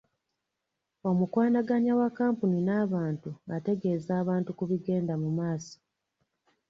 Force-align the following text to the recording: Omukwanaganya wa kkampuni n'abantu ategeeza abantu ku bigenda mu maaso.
Omukwanaganya 1.09 1.93
wa 1.99 2.09
kkampuni 2.11 2.57
n'abantu 2.67 3.29
ategeeza 3.55 4.11
abantu 4.21 4.49
ku 4.57 4.63
bigenda 4.69 5.13
mu 5.21 5.29
maaso. 5.37 5.77